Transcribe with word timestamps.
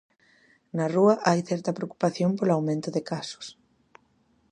Na 0.75 0.85
rúa 0.95 1.15
hai 1.27 1.39
certa 1.49 1.75
preocupación 1.77 2.31
polo 2.37 2.55
aumento 2.57 2.89
de 2.95 3.01
casos. 3.11 3.45